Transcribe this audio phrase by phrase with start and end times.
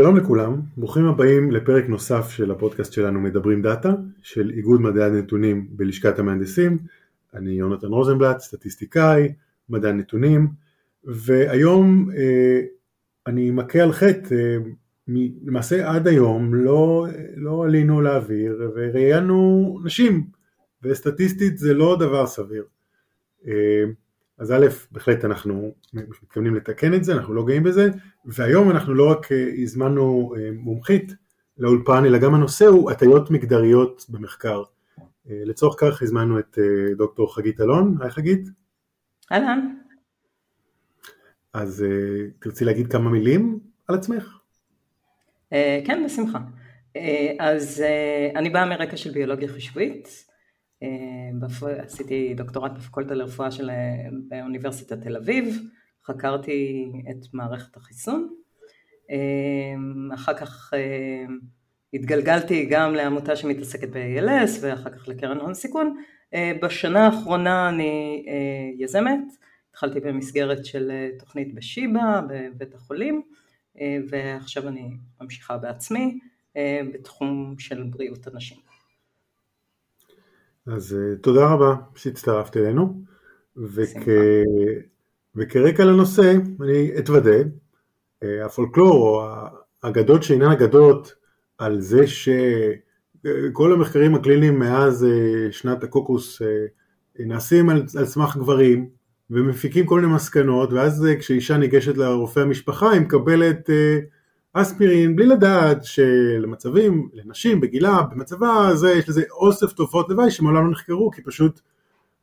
[0.00, 5.66] שלום לכולם, ברוכים הבאים לפרק נוסף של הפודקאסט שלנו מדברים דאטה, של איגוד מדעי הנתונים
[5.70, 6.78] בלשכת המהנדסים.
[7.34, 9.32] אני יונתן רוזנבלט, סטטיסטיקאי,
[9.68, 10.48] מדעי הנתונים,
[11.04, 12.60] והיום אה,
[13.26, 14.56] אני מכה על חטא, אה,
[15.44, 17.06] למעשה עד היום לא,
[17.36, 20.26] לא עלינו לאוויר וראיינו נשים,
[20.82, 22.64] וסטטיסטית זה לא דבר סביר.
[23.46, 23.84] אה,
[24.40, 27.88] אז א', בהחלט אנחנו מתכוונים לתקן את זה, אנחנו לא גאים בזה,
[28.24, 31.12] והיום אנחנו לא רק אה, הזמנו אה, מומחית
[31.58, 34.62] לאולפן, אלא גם הנושא הוא הטיות מגדריות במחקר.
[35.30, 36.58] אה, לצורך כך הזמנו את
[36.96, 38.48] דוקטור חגית אלון, היי חגית.
[39.32, 39.74] אהלן.
[41.52, 41.84] אז
[42.38, 44.38] תרצי להגיד כמה מילים על עצמך?
[45.84, 46.38] כן, בשמחה.
[47.38, 47.84] אז
[48.36, 49.48] אני באה מרקע של ביולוגיה
[50.80, 53.70] חישובית, עשיתי דוקטורט בפקולטה לרפואה של
[54.42, 55.58] אוניברסיטת תל אביב,
[56.04, 58.28] חקרתי את מערכת החיסון,
[60.14, 60.74] אחר כך
[61.94, 65.96] התגלגלתי גם לעמותה שמתעסקת ב-ALS ואחר כך לקרן הון סיכון,
[66.62, 68.24] בשנה האחרונה אני
[68.78, 69.24] יזמת,
[69.70, 73.22] התחלתי במסגרת של תוכנית בשיבא בבית החולים
[74.08, 76.18] ועכשיו אני ממשיכה בעצמי
[76.94, 78.69] בתחום של בריאות הנשים.
[80.66, 83.02] אז אה, תודה רבה שהצטרפת אלינו,
[83.56, 84.08] וכ...
[85.36, 87.36] וכרקע לנושא אני אתוודה,
[88.22, 89.28] אה, הפולקלור או
[89.82, 91.14] האגדות שאינן אגדות
[91.58, 96.42] על זה שכל המחקרים הקליניים מאז אה, שנת הקוקוס
[97.18, 98.88] נעשים על, על סמך גברים
[99.30, 103.70] ומפיקים כל מיני מסקנות ואז כשאישה ניגשת לרופא המשפחה היא מקבלת
[104.52, 110.70] אספירין בלי לדעת שלמצבים, לנשים בגילה, במצבה הזה יש לזה אוסף תופעות לוואי שמעולם לא
[110.70, 111.60] נחקרו כי פשוט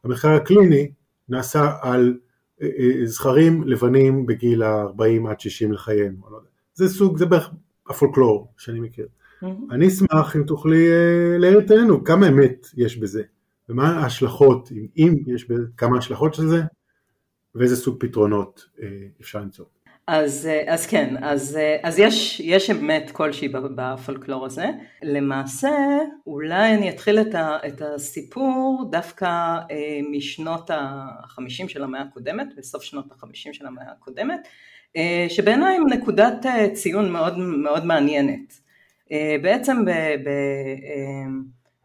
[0.03, 0.91] המחקר הקליני
[1.29, 2.17] נעשה על
[2.61, 6.39] אה, אה, זכרים לבנים בגיל ה-40 עד 60 לחייהם, לא
[6.73, 7.49] זה סוג, זה בערך
[7.89, 9.07] הפולקלור שאני מכיר.
[9.71, 13.23] אני אשמח אם תוכלי אה, להעיר את עינינו כמה אמת יש בזה?
[13.69, 16.61] ומה ההשלכות, אם, אם יש בזה, כמה השלכות של זה?
[17.55, 18.65] ואיזה סוג פתרונות
[19.21, 19.65] אפשר למצוא.
[20.07, 24.65] אז, אה, אז כן, אז, אה, אז יש, יש אמת כלשהי בפולקלור הזה.
[25.03, 25.69] למעשה,
[26.27, 29.25] אולי אני אתחיל את, ה, את הסיפור דווקא
[29.71, 34.47] אה, משנות החמישים של המאה הקודמת, בסוף שנות החמישים של המאה הקודמת,
[34.97, 38.59] אה, שבעיניי הם נקודת אה, ציון מאוד, מאוד מעניינת.
[39.11, 39.89] אה, בעצם ב,
[40.23, 41.27] ב, אה,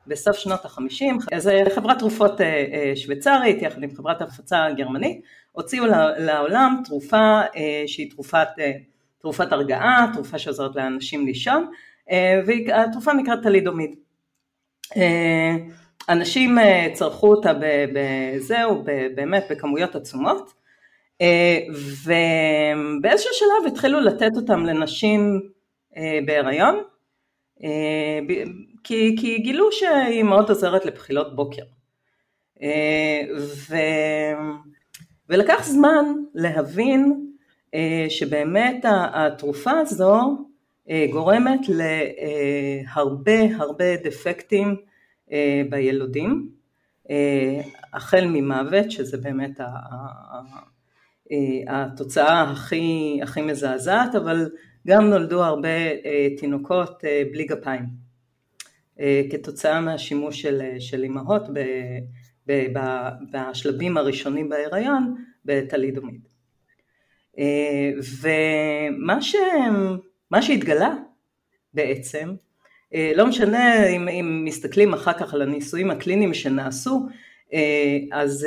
[0.07, 5.85] בסוף שנות החמישים, אז חברת תרופות אה, אה, שוויצרית יחד עם חברת הפצה גרמנית הוציאו
[6.19, 8.49] לעולם תרופה אה, שהיא תרופת,
[9.19, 11.71] תרופת הרגעה, תרופה שעוזרת לאנשים לישון
[12.47, 13.95] והתרופה נקראת טלידומיד.
[16.09, 16.59] אנשים
[16.93, 17.53] צרכו אותה
[17.93, 18.85] בזהו
[19.15, 20.53] באמת בכמויות עצומות
[22.05, 25.41] ובאיזשהו שלב התחילו לתת אותם לנשים
[26.27, 26.83] בהיריון
[28.85, 31.63] כי, כי גילו שהיא מאוד עוזרת לבחילות בוקר.
[32.63, 33.77] אה, ו,
[35.29, 36.05] ולקח זמן
[36.35, 37.27] להבין
[37.75, 40.21] אה, שבאמת התרופה הזו
[40.91, 44.77] אה, גורמת להרבה הרבה דפקטים
[45.71, 46.49] בילודים,
[47.93, 49.61] החל ממוות, שזה באמת
[51.67, 54.51] התוצאה הכי, הכי מזעזעת, אבל
[54.87, 55.69] גם נולדו הרבה
[56.39, 58.12] תינוקות בלי גפיים.
[59.01, 61.59] אה, כתוצאה מהשימוש של, של אימהות ב,
[62.47, 65.15] ב, ב, בשלבים הראשונים בהיריון
[65.45, 66.21] בטלידומיד.
[67.39, 67.91] אה,
[68.23, 69.37] ומה ש,
[70.41, 70.95] שהתגלה
[71.75, 72.35] בעצם,
[72.95, 77.07] אה, לא משנה אם, אם מסתכלים אחר כך על הניסויים הקליניים שנעשו,
[78.13, 78.47] אז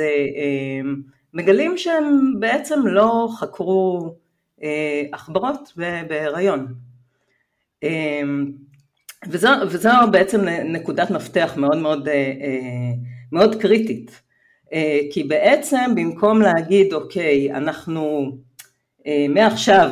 [1.34, 4.14] מגלים שהם בעצם לא חקרו
[5.12, 5.72] עכברות
[6.08, 6.74] בהיריון.
[9.28, 12.92] וזו, וזו בעצם נקודת מפתח מאוד מאוד, אה, אה,
[13.32, 14.20] מאוד קריטית,
[14.72, 18.32] אה, כי בעצם במקום להגיד אוקיי אנחנו
[19.28, 19.90] מעכשיו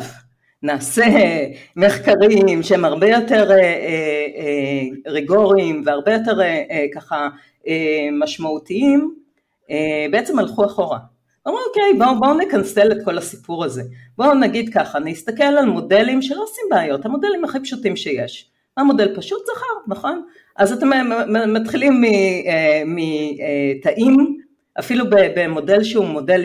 [0.62, 1.04] נעשה
[1.76, 3.50] מחקרים שהם הרבה יותר
[5.06, 6.38] ריגוריים והרבה יותר
[6.94, 7.28] ככה
[8.12, 9.14] משמעותיים,
[10.10, 10.98] בעצם הלכו אחורה.
[11.48, 13.82] אמרו אוקיי בואו בוא נכנסל את כל הסיפור הזה,
[14.18, 18.50] בואו נגיד ככה, נסתכל על מודלים שלא עושים בעיות, המודלים הכי פשוטים שיש.
[18.76, 20.22] המודל פשוט זכר, נכון?
[20.56, 20.88] אז אתם
[21.48, 22.02] מתחילים
[22.86, 24.24] מתאים, אה,
[24.78, 26.44] אפילו במודל שהוא מודל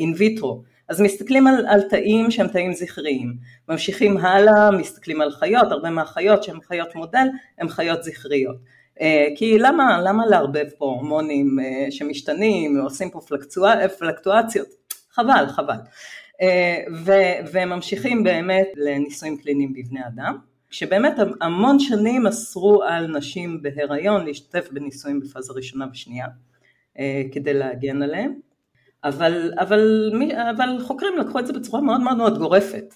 [0.00, 3.36] אין ויטרו, אז מסתכלים על, על תאים שהם תאים זכריים,
[3.68, 7.26] ממשיכים הלאה, מסתכלים על חיות, הרבה מהחיות שהן חיות מודל
[7.58, 8.56] הן חיות זכריות.
[9.00, 13.20] אה, כי למה, למה לערבב פה הורמונים אה, שמשתנים, עושים פה
[13.98, 14.68] פלקטואציות?
[15.10, 15.76] חבל, חבל.
[17.52, 20.38] וממשיכים באמת לניסויים קליניים בבני אדם,
[20.72, 26.26] שבאמת המון שנים אסרו על נשים בהיריון להשתתף בניסויים בפאזה ראשונה ושנייה,
[27.32, 28.34] כדי להגן עליהם.
[29.04, 30.12] אבל, אבל,
[30.50, 32.94] אבל חוקרים לקחו את זה בצורה מאוד מאוד מאוד גורפת,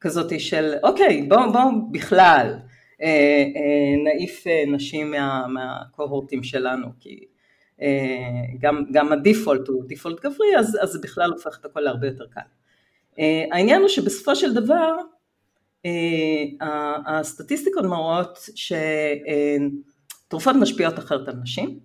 [0.00, 2.54] כזאת של אוקיי בואו בוא בכלל
[3.02, 7.24] אה, אה, נעיף אה, נשים מה, מהקוהורטים שלנו כי
[7.82, 7.88] אה,
[8.60, 12.40] גם, גם הדיפולט הוא דיפולט גברי אז, זה בכלל הופך את הכל להרבה יותר קל.
[13.18, 15.02] אה, העניין הוא שבסופו של דבר אה,
[17.06, 18.38] הסטטיסטיקות מראות
[20.26, 21.78] שתרופות משפיעות אחרת על נשים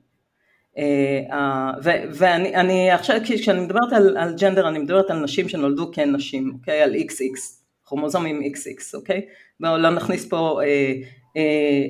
[0.78, 1.72] אה,
[2.12, 6.82] ואני עכשיו כשאני מדברת על, על ג'נדר אני מדברת על נשים שנולדו כנשים, אוקיי?
[6.82, 7.40] על XX,
[7.86, 9.26] כרומוזומים XX, אוקיי?
[9.60, 10.94] בואו לא נכניס פה אה,
[11.38, 11.42] אה,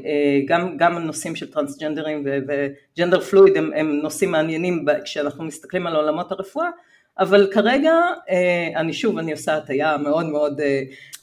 [0.05, 5.95] אה, גם, גם נושאים של טרנסג'נדרים וג'נדר פלואיד הם, הם נושאים מעניינים כשאנחנו מסתכלים על
[5.95, 6.69] עולמות הרפואה,
[7.19, 7.93] אבל כרגע
[8.29, 10.81] אה, אני שוב אני עושה הטיה מאוד מאוד אה,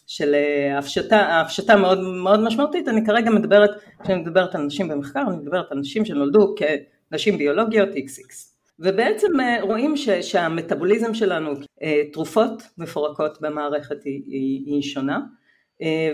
[0.09, 3.71] של אה, הפשטה, הפשטה מאוד מאוד משמעותית, אני כרגע מדברת,
[4.03, 6.63] כשאני מדברת על נשים במחקר, אני מדברת על נשים שנולדו כ...
[7.13, 8.35] נשים ביולוגיות XX.
[8.79, 11.53] ובעצם אה, רואים ש, שהמטאבוליזם שלנו,
[11.83, 15.21] אה, תרופות מפורקות במערכת היא, היא, היא שונה,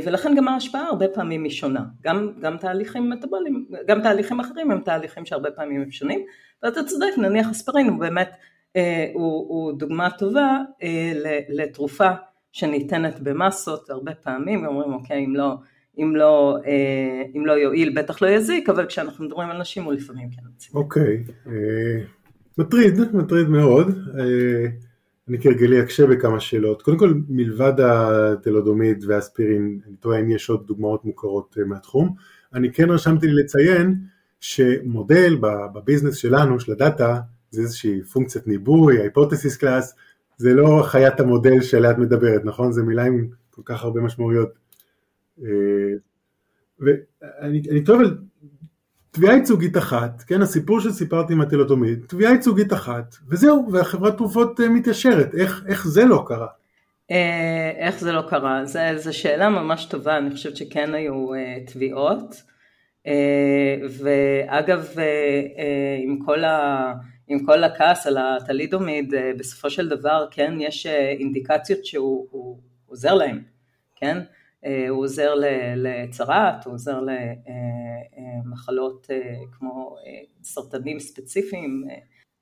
[0.05, 1.81] ולכן גם ההשפעה הרבה פעמים היא שונה.
[2.03, 6.25] גם, גם תהליכים מטאבוליים, גם תהליכים אחרים הם תהליכים שהרבה פעמים הם שונים,
[6.63, 8.31] ואתה צודק, נניח אספרין הוא באמת,
[9.15, 10.59] הוא, הוא דוגמה טובה
[11.49, 12.11] לתרופה
[12.55, 15.57] שניתנת במסות הרבה פעמים, ואומרים אוקיי אם לא
[15.99, 19.93] אם לא, אה, אם לא יועיל בטח לא יזיק, אבל כשאנחנו מדברים על נשים הוא
[19.93, 20.75] לפעמים כן מציק.
[20.75, 21.53] אוקיי, אה,
[22.59, 23.89] מטריד, מטריד מאוד.
[24.19, 24.67] אה,
[25.29, 26.83] אני כהרגלי אקשה בכמה שאלות.
[26.83, 32.15] קודם כל, מלבד הטלודומיד והאספירין, אני תוהה אם יש עוד דוגמאות מוכרות מהתחום.
[32.55, 33.95] אני כן רשמתי לי לציין
[34.41, 35.37] שמודל
[35.75, 37.21] בביזנס שלנו, של הדאטה,
[37.51, 39.95] זה איזושהי פונקציית ניבוי, ההיפותסיס קלאס,
[40.37, 42.73] זה לא חיית המודל שעליה את מדברת, נכון?
[42.73, 44.49] זה מילה עם כל כך הרבה משמעויות.
[45.43, 45.49] אה,
[46.81, 48.19] ואני טוען על
[49.11, 54.69] תביעה ייצוגית אחת, כן, הסיפור שסיפרתי עם הטלוטומית, תביעה ייצוגית אחת, וזהו, והחברת תרופות אה,
[54.69, 56.47] מתיישרת, איך, איך זה לא קרה?
[57.11, 58.65] אה, איך זה לא קרה?
[58.97, 61.27] זו שאלה ממש טובה, אני חושבת שכן היו
[61.67, 62.43] תביעות,
[64.01, 64.95] ואגב,
[66.05, 66.93] עם כל, ה,
[67.29, 73.43] עם כל הכעס על הטלידומיד, בסופו של דבר כן יש אינדיקציות שהוא עוזר להם,
[73.97, 74.19] כן?
[74.65, 75.35] אה, הוא עוזר
[75.77, 77.01] לצרעת, הוא עוזר
[78.45, 79.23] למחלות אה, אה,
[79.53, 79.97] כמו
[80.43, 81.85] סרטנים ספציפיים,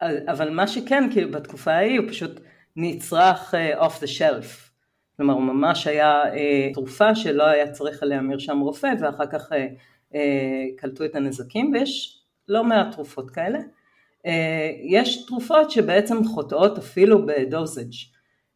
[0.02, 2.40] אבל מה שכן, כאילו בתקופה ההיא הוא פשוט
[2.76, 4.70] נצרך off the shelf,
[5.16, 6.22] כלומר הוא ממש היה
[6.74, 9.52] תרופה שלא היה צריך עליה מרשם רופא ואחר כך
[10.76, 13.58] קלטו את הנזקים ויש לא מעט תרופות כאלה.
[14.82, 17.92] יש תרופות שבעצם חוטאות אפילו בדוזג'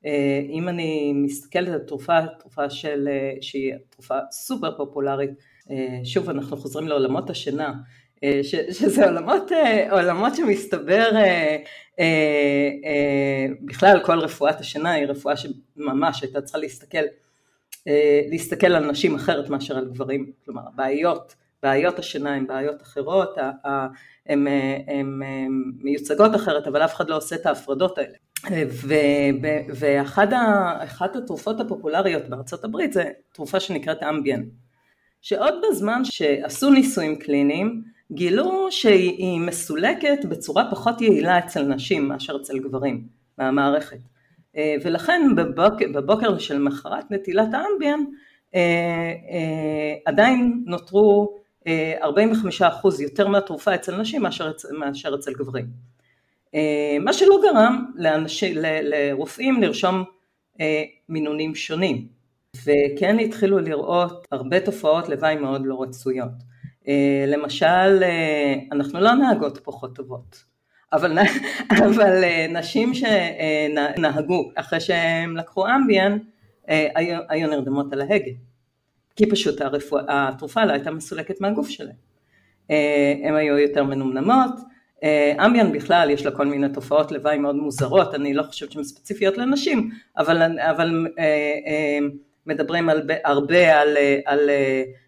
[0.07, 5.31] אה, אם אני מסתכלת על תרופה, תרופה של, אה, שהיא תרופה סופר פופולרית,
[5.71, 7.73] אה, שוב אנחנו חוזרים לעולמות השינה,
[8.43, 9.51] ש, שזה עולמות,
[9.91, 11.11] עולמות שמסתבר
[13.61, 16.99] בכלל כל רפואת השינה היא רפואה שממש הייתה צריכה להסתכל,
[18.31, 23.37] להסתכל על נשים אחרת מאשר על גברים, כלומר בעיות, בעיות השינה הן בעיות אחרות,
[24.27, 24.47] הן
[25.83, 28.17] מיוצגות אחרת אבל אף אחד לא עושה את ההפרדות האלה
[29.75, 34.43] ואחת התרופות הפופולריות בארצות הברית זה תרופה שנקראת אמביאן,
[35.23, 37.83] שעוד בזמן שעשו ניסויים קליניים
[38.13, 43.07] גילו שהיא מסולקת בצורה פחות יעילה אצל נשים מאשר אצל גברים
[43.39, 43.99] מהמערכת.
[44.83, 48.01] ולכן בבוקר, בבוקר של מחרת נטילת האמביאן
[48.55, 48.61] אה,
[49.31, 55.67] אה, עדיין נותרו 45% אה, יותר מהתרופה אצל נשים מאשר, מאשר אצל גברים.
[56.55, 60.05] אה, מה שלא גרם לאנשי, לרופאים לרשום
[60.61, 62.09] אה, מינונים שונים
[62.65, 66.57] וכן התחילו לראות הרבה תופעות לוואי מאוד לא רצויות.
[67.27, 68.03] למשל
[68.73, 70.45] אנחנו לא נהגות פחות טובות
[70.93, 71.19] אבל,
[71.85, 76.19] אבל נשים שנהגו אחרי שהם לקחו אמביאן
[76.69, 78.31] היו, היו נרדמות על ההגה
[79.17, 82.07] כי פשוט הרפואה, התרופה לא הייתה מסולקת מהגוף שלהם.
[83.25, 84.51] הן היו יותר מנומנמות
[85.05, 88.85] אה, אמביאן בכלל יש לה כל מיני תופעות לוואי מאוד מוזרות, אני לא חושבת שהן
[88.85, 91.25] ספציפיות לנשים, אבל, אבל אה,
[91.67, 91.99] אה,
[92.47, 94.51] מדברים על, הרבה על, על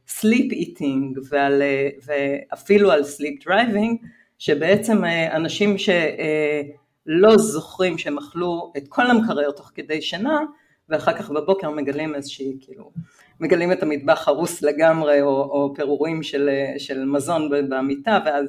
[0.08, 1.62] sleep eating ועל,
[2.06, 4.06] ואפילו על sleep driving,
[4.38, 10.38] שבעצם אנשים שלא זוכרים שהם אכלו את כל המקרר תוך כדי שינה,
[10.88, 12.90] ואחר כך בבוקר מגלים איזושהי, כאילו,
[13.40, 18.44] מגלים את המטבח הרוס לגמרי, או, או פירורים של, של מזון במיטה, ואז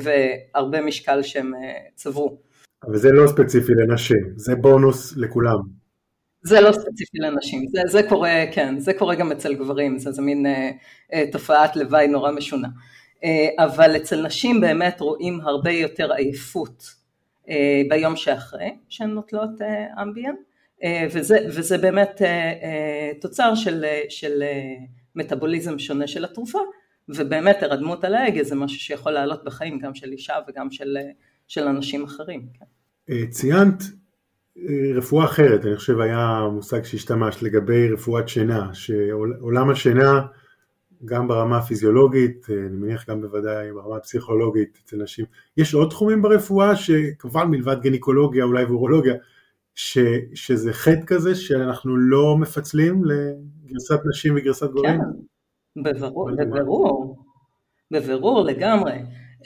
[0.00, 1.60] והרבה משקל שהם אה,
[1.94, 2.38] צברו.
[2.86, 5.84] אבל זה לא ספציפי לנשים, זה בונוס לכולם.
[6.42, 10.22] זה לא ספציפי לנשים, זה, זה קורה, כן, זה קורה גם אצל גברים, זה, זה
[10.22, 10.70] מין אה,
[11.12, 12.68] אה, תופעת לוואי נורא משונה.
[13.24, 16.84] אה, אבל אצל נשים באמת רואים הרבה יותר עייפות
[17.48, 20.34] אה, ביום שאחרי שהן נוטלות אה, אמביאן,
[21.12, 24.74] וזה, וזה באמת אה, אה, תוצר של, אה, של אה,
[25.14, 26.58] מטאבוליזם שונה של התרופה,
[27.08, 31.10] ובאמת הרדמות על ההגה זה משהו שיכול לעלות בחיים גם של אישה וגם של, אה,
[31.48, 32.46] של אנשים אחרים.
[32.58, 32.64] כן.
[33.10, 33.82] אה, ציינת
[34.58, 40.20] אה, רפואה אחרת, אני חושב היה מושג שהשתמשת לגבי רפואת שינה, שעולם השינה
[41.04, 45.24] גם ברמה הפיזיולוגית, אני מניח גם בוודאי ברמה הפסיכולוגית אצל נשים.
[45.56, 49.14] יש עוד תחומים ברפואה שכמובן מלבד גניקולוגיה אולי ואורולוגיה,
[49.74, 49.98] ש,
[50.34, 55.00] שזה חטא כזה שאנחנו לא מפצלים לגרסת נשים וגרסת גברים?
[55.00, 57.16] כן, בבירור, בבירור,
[57.90, 58.92] בבירור לגמרי.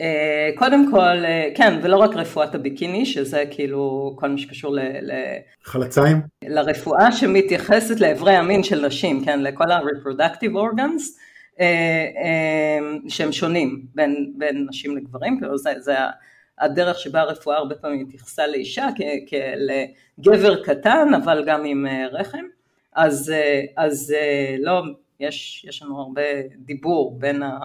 [0.01, 4.81] אה, קודם כל, אה, כן, ולא רק רפואת הביקיני, שזה כאילו כל מה שקשור ל...
[4.81, 5.13] ל
[5.65, 6.21] חלציים?
[6.45, 11.03] לרפואה שמתייחסת לאיברי המין של נשים, כן, לכל ה-reproductive organs,
[11.61, 12.09] אה,
[13.09, 15.95] שהם שונים בין, בין נשים לגברים, כאילו זה, זה
[16.61, 18.89] הדרך שבה הרפואה הרבה פעמים התייחסה לאישה
[19.27, 22.45] כגבר קטן, אבל גם עם רחם,
[22.95, 23.33] אז,
[23.77, 24.15] אז
[24.59, 24.83] לא,
[25.21, 26.23] יש, יש לנו הרבה
[26.57, 27.59] דיבור בין ה...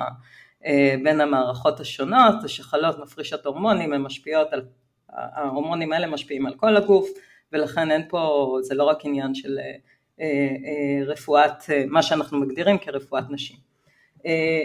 [0.65, 4.61] אה, בין המערכות השונות, השחלות מפרישות הורמונים, הן משפיעות על,
[5.09, 7.09] ההורמונים האלה משפיעים על כל הגוף,
[7.51, 9.75] ולכן אין פה, זה לא רק עניין של אה,
[10.21, 13.57] אה, רפואת, מה שאנחנו מגדירים כרפואת נשים.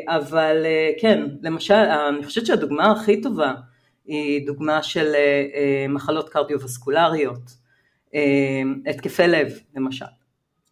[0.09, 0.67] אבל
[1.01, 3.55] כן, למשל, אני חושבת שהדוגמה הכי טובה
[4.09, 5.13] היא דוגמה של
[5.89, 7.51] מחלות קרדיו-וסקולריות,
[8.87, 10.05] התקפי לב למשל.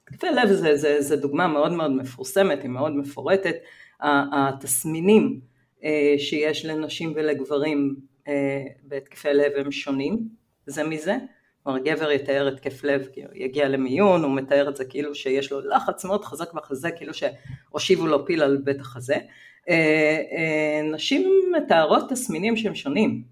[0.09, 3.57] התקפי לב זה, זה, זה דוגמה מאוד מאוד מפורסמת, היא מאוד מפורטת,
[4.01, 5.41] התסמינים
[5.85, 7.97] אה, שיש לנשים ולגברים
[8.29, 10.29] אה, בהתקפי לב הם שונים
[10.67, 11.17] זה מזה,
[11.63, 16.05] כלומר גבר יתאר התקף לב, יגיע למיון, הוא מתאר את זה כאילו שיש לו לחץ
[16.05, 19.17] מאוד חזק בחזה, כאילו שהושיבו לו פיל על בית החזה.
[19.69, 23.23] אה, נשים מתארות תסמינים שהם שונים.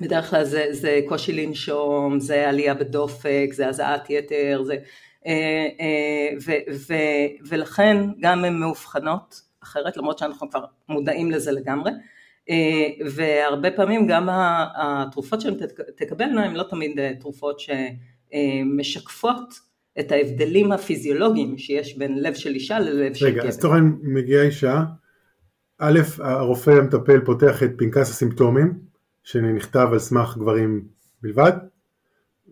[0.00, 4.76] בדרך כלל זה, זה קושי לנשום, זה עלייה בדופק, זה הזעת יתר, זה
[5.26, 6.52] אה, אה, ו,
[6.88, 6.94] ו,
[7.48, 11.90] ולכן גם הן מאובחנות אחרת, למרות שאנחנו כבר מודעים לזה לגמרי,
[12.50, 14.28] אה, והרבה פעמים גם
[14.76, 15.54] התרופות שהן
[15.96, 19.54] תקבלנה הן לא תמיד תרופות שמשקפות
[20.00, 23.40] את ההבדלים הפיזיולוגיים שיש בין לב של אישה ללב של גבר.
[23.40, 24.82] רגע, אז תוכן מגיעה אישה,
[25.78, 28.78] א', הרופא המטפל פותח את פנקס הסימפטומים,
[29.22, 30.84] שנכתב על סמך גברים
[31.22, 31.52] בלבד,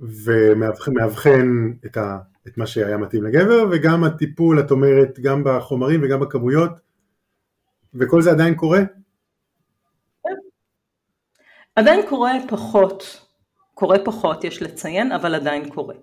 [0.01, 2.19] ומאבחן את ה...
[2.49, 6.71] את מה שהיה מתאים לגבר, וגם הטיפול, את אומרת, גם בחומרים וגם בכמויות,
[7.95, 8.81] וכל זה עדיין קורה?
[11.77, 13.27] עדיין קורה פחות,
[13.75, 15.95] קורה פחות, יש לציין, אבל עדיין קורה.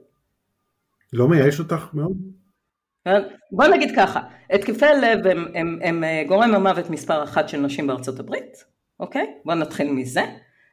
[1.13, 2.17] לא מייאש אותך מאוד?
[3.51, 7.87] בוא נגיד ככה, התקפי לב הם, הם, הם, הם גורם המוות מספר אחת של נשים
[7.87, 8.63] בארצות הברית,
[8.99, 9.33] אוקיי?
[9.45, 10.21] בוא נתחיל מזה.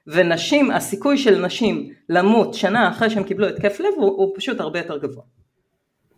[0.07, 4.79] ונשים, הסיכוי של נשים למות שנה אחרי שהם קיבלו התקף לב הוא, הוא פשוט הרבה
[4.79, 5.25] יותר גבוה.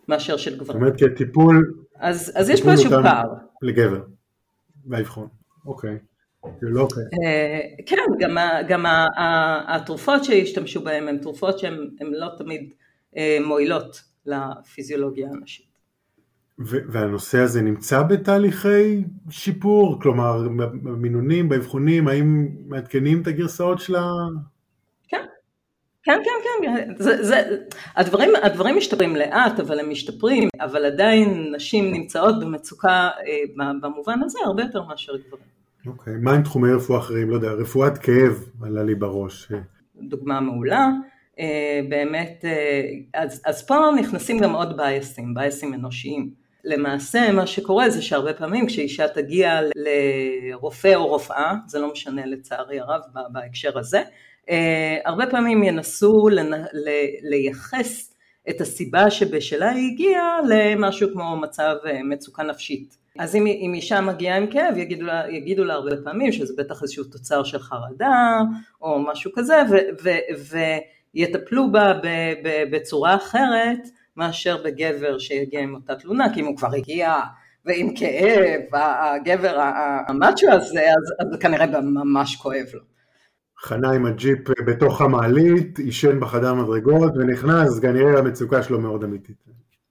[0.09, 0.67] מאשר של גברים.
[0.67, 1.75] זאת אומרת כטיפול...
[2.01, 3.35] אז, אז יש פה איזשהו פער.
[3.63, 4.01] לגבר,
[4.85, 5.29] באבחון,
[5.67, 5.99] אוקיי.
[6.63, 7.03] לא אוקיי.
[7.03, 8.37] אה, כן, גם,
[8.69, 8.85] גם
[9.69, 12.75] התרופות שהשתמשו בהן הן תרופות שהן לא תמיד אה,
[13.47, 15.69] מועילות לפיזיולוגיה הנשית.
[16.59, 20.01] והנושא הזה נמצא בתהליכי שיפור?
[20.03, 20.49] כלומר,
[20.83, 24.03] במינונים, באבחונים, האם מעדכנים את הגרסאות של ה...
[26.09, 27.57] כן, כן, כן, זה, זה,
[27.97, 34.39] הדברים, הדברים משתפרים לאט, אבל הם משתפרים, אבל עדיין נשים נמצאות במצוקה אה, במובן הזה
[34.45, 35.45] הרבה יותר מאשר גברים.
[35.87, 37.31] אוקיי, מה עם תחומי רפואה אחרים?
[37.31, 39.53] לא יודע, רפואת כאב עלה לי בראש.
[40.01, 40.91] דוגמה מעולה, אה,
[41.89, 42.83] באמת, אה,
[43.15, 46.31] אז, אז פה נכנסים גם עוד בייסים, בייסים אנושיים.
[46.65, 52.81] למעשה מה שקורה זה שהרבה פעמים כשאישה תגיע לרופא או רופאה, זה לא משנה לצערי
[52.81, 53.01] הרב
[53.33, 54.03] בהקשר הזה,
[54.51, 56.29] אה, הרבה פעמים ינסו
[57.23, 58.15] לייחס
[58.51, 62.99] את הסיבה שבשלה היא הגיעה למשהו כמו מצב אה, מצוקה נפשית.
[63.19, 66.83] אז אם, אם אישה מגיעה עם כאב יגידו לה, יגידו לה הרבה פעמים שזה בטח
[66.83, 68.41] איזשהו תוצר של חרדה
[68.83, 70.59] או משהו כזה ו, ו,
[71.15, 71.93] ויטפלו בה
[72.71, 77.15] בצורה אחרת מאשר בגבר שיגיע עם אותה תלונה כי אם הוא כבר הגיע
[77.65, 79.61] ועם כאב הגבר
[80.09, 82.81] המאצ'ו הזה אז, אז כנראה ממש כואב לו.
[83.59, 89.37] חנה עם הג'יפ בתוך המעלית, עישן בחדר מדרגות ונכנס, כנראה המצוקה שלו מאוד אמיתית.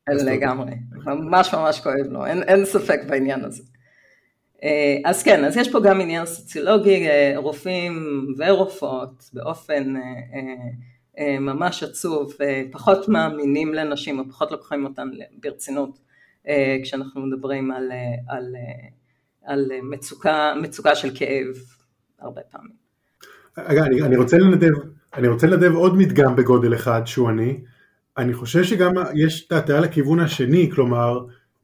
[0.10, 0.72] לגמרי,
[1.06, 3.64] ממש ממש כואב לו, אין, אין ספק בעניין הזה.
[4.64, 9.94] אה, אז כן, אז יש פה גם עניין סוציולוגי, אה, רופאים ורופאות באופן
[11.40, 12.34] ממש עצוב,
[12.72, 15.10] פחות מאמינים לנשים או פחות לוקחים אותן
[15.42, 16.00] ברצינות
[16.84, 17.92] כשאנחנו מדברים על,
[18.30, 18.56] על,
[19.46, 21.56] על מצוקה, מצוקה של כאב
[22.20, 22.74] הרבה פעמים.
[23.56, 24.74] אגב, אני, אני רוצה לנדב,
[25.14, 27.60] אני רוצה לנדב עוד מדגם בגודל אחד שהוא אני,
[28.18, 31.20] אני חושב שגם יש את ההטיה לכיוון השני, כלומר,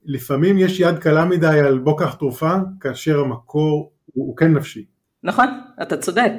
[0.06, 4.86] לפעמים יש יד קלה מדי על בוא קח תרופה, כאשר המקור הוא, הוא כן נפשי.
[5.24, 5.48] נכון,
[5.82, 6.32] אתה צודק.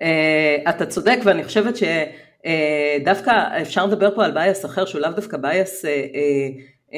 [0.00, 1.76] Uh, אתה צודק ואני חושבת
[2.42, 5.88] שדווקא uh, אפשר לדבר פה על bias אחר שהוא לאו דווקא bias uh,
[6.90, 6.94] uh,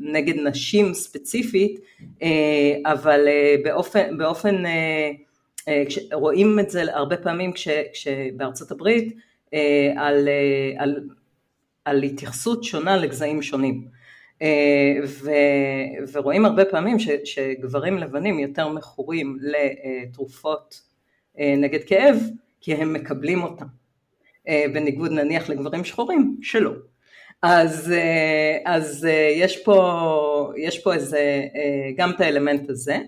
[0.00, 1.80] נגד נשים ספציפית,
[2.86, 3.28] אבל
[3.64, 4.62] באופן, באופן
[6.12, 9.16] רואים את זה הרבה פעמים כש, כשבארצות הברית
[9.96, 10.28] על,
[10.76, 11.08] על,
[11.84, 13.84] על התייחסות שונה לגזעים שונים.
[15.04, 15.30] ו,
[16.12, 20.80] ורואים הרבה פעמים ש, שגברים לבנים יותר מכורים לתרופות
[21.38, 22.16] נגד כאב
[22.60, 23.66] כי הם מקבלים אותם,
[24.72, 26.72] בניגוד נניח לגברים שחורים שלא.
[27.42, 27.92] אז,
[28.64, 31.42] אז יש, פה, יש פה איזה,
[31.96, 32.98] גם את האלמנט הזה.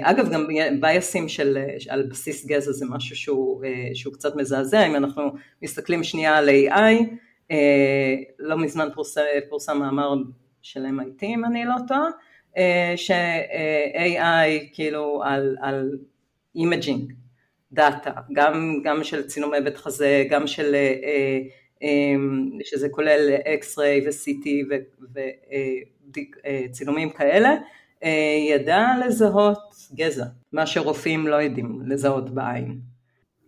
[0.00, 0.46] אגב גם
[0.80, 3.62] בייסים של, על בסיס גזע זה משהו שהוא,
[3.94, 5.22] שהוא קצת מזעזע, אם אנחנו
[5.62, 7.14] מסתכלים שנייה על AI,
[7.50, 10.14] אה, לא מזמן פורסם, פורסם מאמר
[10.62, 12.08] של MIT אם אני לא טועה,
[12.56, 15.98] אה, ש-AI כאילו על, על
[16.54, 17.12] imaging,
[17.72, 21.38] data, גם, גם של צילומי בית חזה, גם של, אה,
[22.64, 24.48] שזה כולל X-ray ו-CT
[26.68, 27.50] וצילומים כאלה,
[28.50, 29.58] ידע לזהות
[29.94, 32.78] גזע, מה שרופאים לא יודעים לזהות בעין.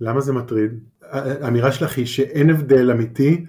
[0.00, 0.70] למה זה מטריד?
[1.02, 3.44] האמירה שלך היא שאין הבדל אמיתי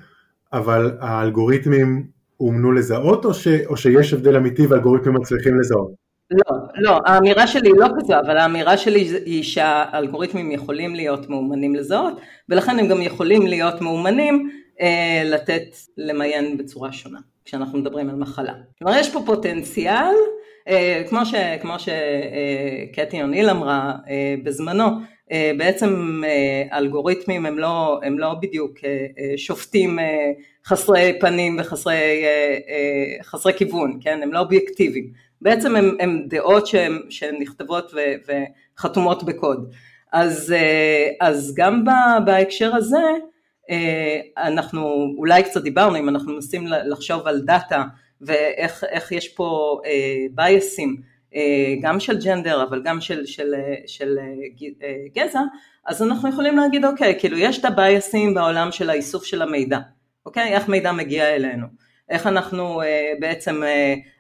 [0.53, 2.07] אבל האלגוריתמים
[2.39, 6.02] אומנו לזהות או, ש, או שיש הבדל אמיתי והאלגוריתמים מצליחים לזהות?
[6.31, 11.75] לא, לא, האמירה שלי היא לא כזו, אבל האמירה שלי היא שהאלגוריתמים יכולים להיות מאומנים
[11.75, 14.49] לזהות, ולכן הם גם יכולים להיות מאומנים
[14.81, 18.53] אה, לתת למיין בצורה שונה, כשאנחנו מדברים על מחלה.
[18.79, 20.15] כלומר יש פה פוטנציאל,
[20.67, 24.85] אה, כמו, ש, כמו שקטי אה, אוניל אמרה אה, בזמנו,
[25.31, 29.99] אה, בעצם אה, אלגוריתמים הם לא, הם לא בדיוק אה, שופטים
[30.65, 32.23] חסרי פנים וחסרי
[33.23, 34.19] חסרי כיוון, כן?
[34.23, 35.11] הם לא אובייקטיביים.
[35.43, 37.99] בעצם הם דעות שהן, שהן נכתבות ו,
[38.77, 39.71] וחתומות בקוד.
[40.13, 40.53] אז,
[41.21, 41.83] אז גם
[42.25, 43.03] בהקשר הזה
[44.37, 47.83] אנחנו אולי קצת דיברנו, אם אנחנו מנסים לחשוב על דאטה
[48.21, 49.79] ואיך יש פה
[50.31, 51.01] בייסים
[51.35, 53.53] אה, גם של ג'נדר אבל גם של, של,
[53.87, 54.17] של
[54.83, 55.41] אה, גזע,
[55.85, 59.79] אז אנחנו יכולים להגיד אוקיי, כאילו יש את הבייסים בעולם של האיסוף של המידע,
[60.25, 60.53] אוקיי?
[60.53, 61.67] איך מידע מגיע אלינו,
[62.13, 63.61] איך אנחנו אה, בעצם,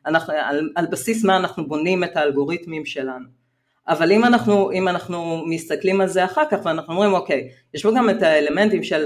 [0.05, 3.43] אנחנו, על, על בסיס מה אנחנו בונים את האלגוריתמים שלנו.
[3.87, 7.91] אבל אם אנחנו, אם אנחנו מסתכלים על זה אחר כך ואנחנו אומרים אוקיי, יש פה
[7.97, 9.05] גם את האלמנטים של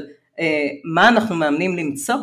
[0.83, 2.15] מה אנחנו מאמנים למצוא,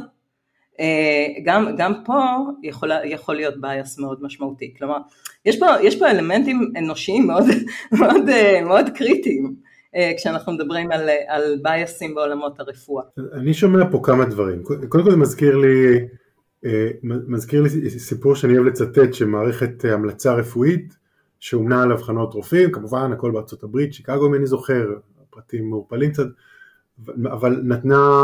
[0.81, 2.21] אה, גם, גם פה
[2.63, 4.97] יכול, יכול להיות בייס מאוד משמעותי, כלומר
[5.45, 7.45] יש פה, יש פה אלמנטים אנושיים מאוד,
[8.01, 9.55] מאוד, אה, מאוד קריטיים
[9.97, 13.05] אה, כשאנחנו מדברים על, על בייסים בעולמות הרפואה.
[13.33, 15.99] אני שומע פה כמה דברים, קודם כל זה מזכיר לי,
[17.03, 20.97] מזכיר לי סיפור שאני אוהב לצטט שמערכת המלצה רפואית
[21.41, 24.87] שאומנה על אבחנות רופאים, כמובן הכל בארצות הברית, שיקגו אם אני זוכר,
[25.31, 26.27] פרטים מעורפלים קצת,
[27.25, 28.23] אבל נתנה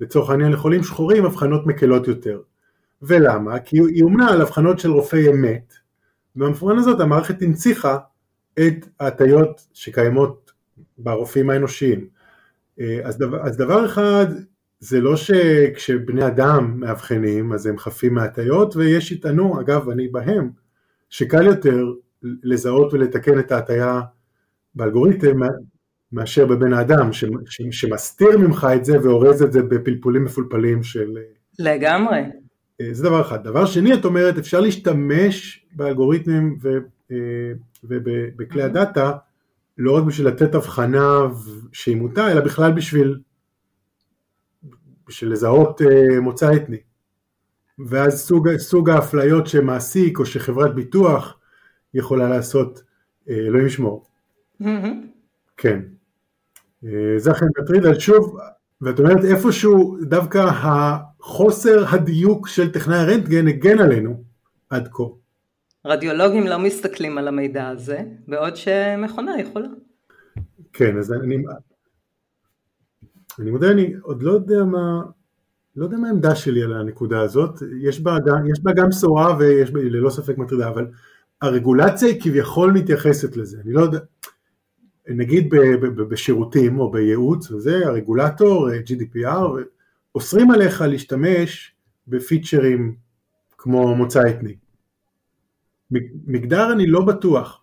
[0.00, 2.40] לצורך העניין לחולים שחורים אבחנות מקלות יותר.
[3.02, 3.58] ולמה?
[3.58, 5.74] כי היא אומנה על אבחנות של רופאי אמת,
[6.36, 7.98] ובמפורן הזאת המערכת הנציחה
[8.58, 10.52] את ההטיות שקיימות
[10.98, 12.06] ברופאים האנושיים.
[12.80, 14.26] אה, אז דבר, אז דבר אחד,
[14.80, 20.50] זה לא שכשבני אדם מאבחנים אז הם חפים מהטיות, ויש יטענו, אגב אני בהם,
[21.10, 21.84] שקל יותר
[22.22, 24.00] לזהות ולתקן את ההטיה
[24.74, 25.40] באלגוריתם
[26.12, 31.18] מאשר בבן אדם ש, ש, שמסתיר ממך את זה ואורז את זה בפלפולים מפולפלים של...
[31.58, 32.18] לגמרי.
[32.80, 33.44] אה, זה דבר אחד.
[33.44, 36.78] דבר שני, את אומרת, אפשר להשתמש באלגוריתמים ו,
[37.12, 37.16] אה,
[37.84, 39.12] ובכלי הדאטה
[39.78, 41.20] לא רק בשביל לתת הבחנה
[41.72, 43.18] שהיא מוטה, אלא בכלל בשביל,
[45.08, 46.76] בשביל לזהות אה, מוצא אתני.
[47.86, 51.38] ואז סוג, סוג האפליות שמעסיק או שחברת ביטוח
[51.94, 52.82] יכולה לעשות,
[53.28, 54.06] אלוהים ישמור.
[54.62, 54.66] Mm-hmm.
[55.56, 55.80] כן.
[56.84, 58.38] אה, זה אכן מטריד, אבל שוב,
[58.80, 64.22] ואת אומרת איפשהו דווקא החוסר הדיוק של טכנאי הרנטגן הגן עלינו
[64.70, 65.04] עד כה.
[65.84, 69.68] רדיולוגים לא מסתכלים על המידע הזה, בעוד שמכונה יכולה.
[70.72, 71.36] כן, אז אני,
[73.40, 75.02] אני מודה, אני עוד לא יודע מה,
[75.76, 78.16] לא יודע מה העמדה שלי על הנקודה הזאת, יש בה,
[78.52, 80.86] יש בה גם בשורה ויש בה ללא ספק מטרידה, אבל
[81.42, 83.98] הרגולציה היא כביכול מתייחסת לזה, אני לא יודע,
[85.08, 85.54] נגיד
[85.96, 89.60] בשירותים או בייעוץ וזה, הרגולטור, GDPR,
[90.14, 91.72] אוסרים עליך להשתמש
[92.08, 92.94] בפיצ'רים
[93.58, 94.54] כמו מוצא אתני.
[96.26, 97.60] מגדר אני לא בטוח.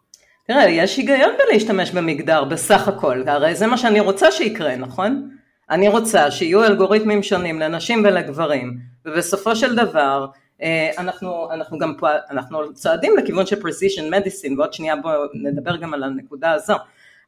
[0.47, 5.34] תראה, יש היגיון בלהשתמש במגדר בסך הכל, הרי זה מה שאני רוצה שיקרה, נכון?
[5.69, 10.27] אני רוצה שיהיו אלגוריתמים שונים לנשים ולגברים, ובסופו של דבר
[10.61, 15.75] אה, אנחנו, אנחנו גם פה, אנחנו צועדים לכיוון של precision medicine, ועוד שנייה בואו נדבר
[15.75, 16.73] גם על הנקודה הזו,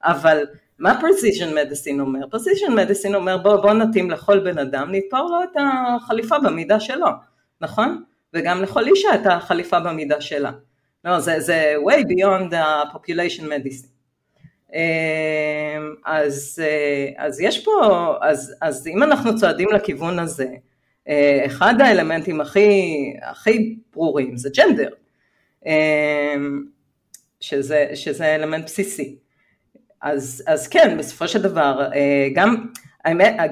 [0.04, 0.43] אבל
[0.80, 2.19] מה precision medicine אומר?
[2.26, 7.08] precision medicine אומר בואו בוא נתאים לכל בן אדם, נתפור לו את החליפה במידה שלו,
[7.62, 8.04] נכון?
[8.34, 10.52] וגם לכל אישה את החליפה במידה שלה.
[11.06, 13.97] לא, זה, זה way beyond the population medicine.
[14.73, 17.71] אמ, אז, אה, אז יש פה,
[18.21, 20.47] אז, אז אם אנחנו צועדים לכיוון הזה,
[21.08, 24.89] אה, אחד האלמנטים הכי, הכי ברורים זה ג'נדר,
[25.65, 26.63] אמ,
[27.39, 29.15] שזה, שזה אלמנט בסיסי.
[30.01, 32.65] אז, אז כן, בסופו של דבר, אה, גם,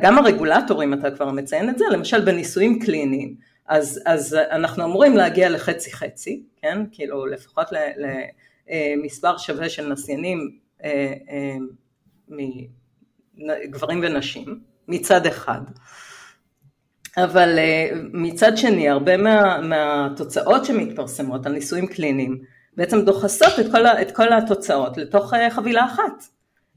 [0.01, 3.35] גם הרגולטורים, אתה כבר מציין את זה, למשל בניסויים קליניים,
[3.67, 7.67] אז, אז אנחנו אמורים להגיע לחצי חצי, כן, כאילו לפחות
[8.67, 10.64] למספר שווה של נסיינים
[13.37, 15.61] מגברים ונשים מצד אחד,
[17.17, 22.41] אבל אה, מצד שני הרבה מה, מהתוצאות שמתפרסמות על ניסויים קליניים
[22.77, 26.23] בעצם דוחסות את כל, את כל התוצאות לתוך חבילה אחת.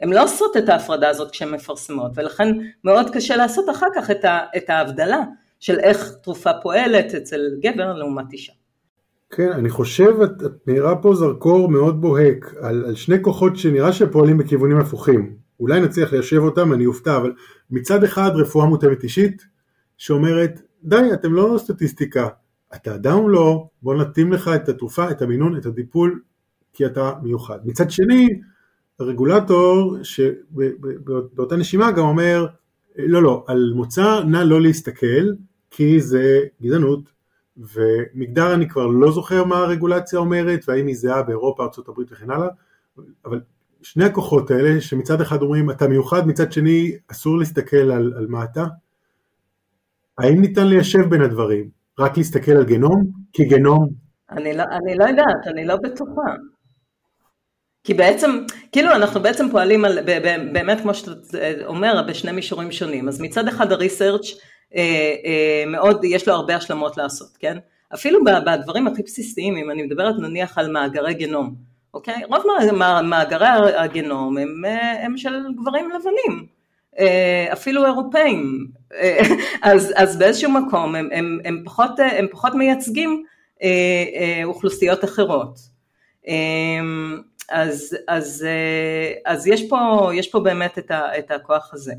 [0.00, 2.48] הן לא עושות את ההפרדה הזאת כשהן מפרסמות ולכן
[2.84, 5.20] מאוד קשה לעשות אחר כך את, ה, את ההבדלה
[5.60, 8.52] של איך תרופה פועלת אצל גבר לעומת אישה.
[9.30, 13.92] כן, אני חושב, את, את נראה פה זרקור מאוד בוהק על, על שני כוחות שנראה
[13.92, 15.36] שפועלים בכיוונים הפוכים.
[15.60, 17.32] אולי נצליח ליישב אותם, אני אופתע, אבל
[17.70, 19.46] מצד אחד רפואה מותאמת אישית,
[19.96, 22.28] שאומרת, די, אתם לא סטטיסטיקה,
[22.74, 26.20] אתה אדם לא, בוא נתאים לך את התרופה, את המינון, את הטיפול,
[26.72, 27.58] כי אתה מיוחד.
[27.64, 28.28] מצד שני,
[29.00, 32.46] הרגולטור שבאותה נשימה גם אומר,
[32.98, 35.32] לא, לא, על מוצא נא לא להסתכל,
[35.70, 37.17] כי זה גזענות,
[37.58, 42.48] ומגדר אני כבר לא זוכר מה הרגולציה אומרת והאם היא זהה באירופה, ארה"ב וכן הלאה,
[43.24, 43.40] אבל
[43.82, 48.44] שני הכוחות האלה שמצד אחד אומרים אתה מיוחד, מצד שני אסור להסתכל על, על מה
[48.44, 48.64] אתה,
[50.18, 51.68] האם ניתן ליישב בין הדברים?
[51.98, 53.10] רק להסתכל על גנום?
[53.32, 53.88] כי גנום...
[54.30, 56.34] אני לא, אני לא יודעת, אני לא בטוחה.
[57.84, 58.30] כי בעצם,
[58.72, 59.98] כאילו אנחנו בעצם פועלים על,
[60.52, 61.12] באמת כמו שאתה
[61.64, 63.08] אומר, בשני מישורים שונים.
[63.08, 64.26] אז מצד אחד הריסרצ'
[65.66, 67.58] מאוד, יש לו הרבה השלמות לעשות, כן?
[67.94, 71.54] אפילו בדברים הכי בסיסיים, אם אני מדברת נניח על מאגרי גנום,
[71.94, 72.22] אוקיי?
[72.24, 72.42] רוב
[73.02, 76.46] מאגרי הגנום הם, אה, הם של גברים לבנים,
[77.52, 78.66] אפילו אירופאים,
[79.62, 83.24] אז, אז באיזשהו מקום הם, הם, הם, פחות, הם פחות מייצגים
[84.44, 85.58] אוכלוסיות אחרות.
[87.48, 88.46] אז, אז,
[89.26, 91.92] אז יש, פה, יש פה באמת את, ה, את הכוח הזה.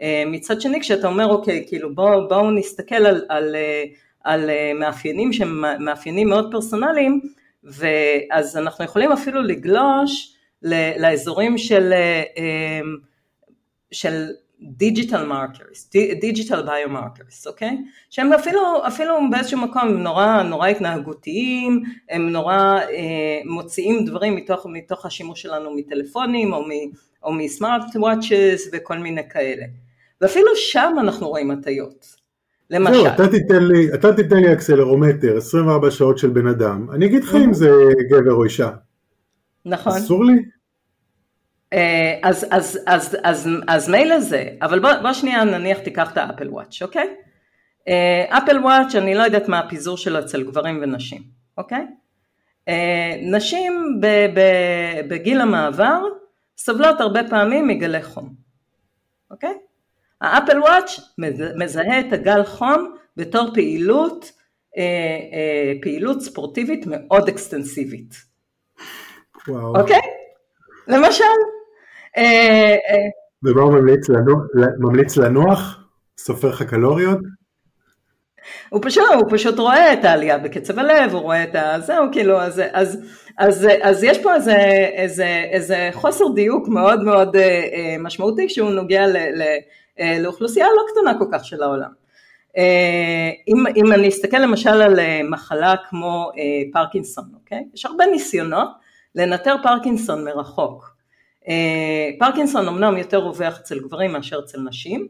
[0.00, 3.84] אה, מצד שני כשאתה אומר אוקיי כאילו בואו בוא נסתכל על, על, אה,
[4.24, 7.20] על אה, מאפיינים שהם מאפיינים מאוד פרסונליים
[7.64, 10.34] ואז אנחנו יכולים אפילו לגלוש
[10.98, 11.92] לאזורים של,
[13.90, 14.26] של
[14.60, 17.78] digital markers, digital biomarkers, אוקיי?
[18.10, 24.66] שהם אפילו, אפילו באיזשהו מקום הם נורא, נורא התנהגותיים, הם נורא אה, מוציאים דברים מתוך,
[24.70, 26.64] מתוך השימוש שלנו מטלפונים או,
[27.22, 29.64] או מסמארט וואצ'ס וכל מיני כאלה.
[30.20, 32.24] ואפילו שם אנחנו רואים הטיות.
[32.70, 32.94] למשל.
[32.94, 37.24] זהו, אתה תיתן לי, אתה תיתן לי אקסלרומטר 24 שעות של בן אדם, אני אגיד
[37.24, 37.70] לך אם זה
[38.10, 38.70] גבר או אישה.
[39.64, 39.92] נכון.
[39.92, 40.42] אסור לי?
[41.72, 46.16] אה, אז, אז, אז, אז, אז מילא זה, אבל בוא, בוא שנייה נניח תיקח את
[46.16, 47.08] האפל וואץ', אוקיי?
[48.28, 51.22] אפל וואץ', אני לא יודעת מה הפיזור שלו אצל גברים ונשים,
[51.58, 51.86] אוקיי?
[52.68, 54.40] אה, נשים ב, ב,
[55.08, 56.02] בגיל המעבר
[56.58, 58.34] סובלות הרבה פעמים מגלי חום,
[59.30, 59.54] אוקיי?
[60.24, 61.00] האפל וואץ'
[61.56, 64.32] מזהה את הגל חום בתור פעילות,
[64.78, 64.82] אה,
[65.32, 68.14] אה, פעילות ספורטיבית מאוד אקסטנסיבית.
[69.48, 69.80] וואו.
[69.80, 70.00] אוקיי?
[70.88, 71.24] למשל.
[72.16, 72.76] אה,
[73.42, 74.42] ומה הוא ממליץ, לנוח,
[74.78, 75.80] ממליץ לנוח?
[76.18, 77.18] סופר לך קלוריות?
[78.68, 81.80] הוא פשוט, הוא פשוט רואה את העלייה בקצב הלב, הוא רואה את ה...
[81.80, 82.98] זהו, כאילו, אז, אז,
[83.38, 84.56] אז, אז יש פה איזה,
[84.94, 87.36] איזה, איזה חוסר דיוק מאוד מאוד
[87.98, 89.16] משמעותי שהוא נוגע ל...
[89.16, 89.58] ל אה,
[90.20, 91.90] לאוכלוסייה לא קטנה כל כך של העולם.
[92.56, 96.30] אה, אם, אם אני אסתכל למשל על אה, מחלה כמו
[96.72, 97.64] פרקינסון, אוקיי?
[97.74, 98.68] יש הרבה ניסיונות
[99.14, 100.94] לנטר פרקינסון מרחוק.
[102.18, 105.08] פרקינסון אמנם יותר רווח אצל גברים מאשר אצל נשים,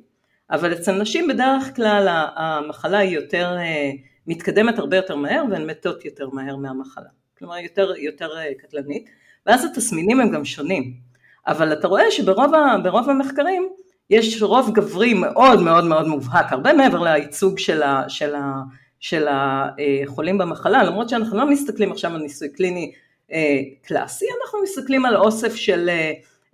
[0.50, 3.56] אבל אצל נשים בדרך כלל המחלה היא יותר
[4.26, 9.10] מתקדמת הרבה יותר מהר והן מתות יותר מהר מהמחלה, כלומר יותר, יותר קטלנית,
[9.46, 10.94] ואז התסמינים הם גם שונים.
[11.46, 13.68] אבל אתה רואה שברוב המחקרים
[14.10, 18.62] יש רוב גברי מאוד מאוד מאוד מובהק, הרבה מעבר לייצוג של, ה, של, ה,
[19.00, 22.92] של החולים במחלה, למרות שאנחנו לא מסתכלים עכשיו על ניסוי קליני
[23.32, 25.88] אה, קלאסי, אנחנו מסתכלים על אוסף של,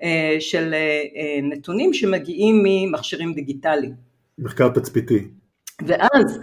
[0.02, 3.94] אה, של אה, נתונים שמגיעים ממכשירים דיגיטליים.
[4.38, 5.28] מחקר תצפיתי.
[5.86, 6.38] ואז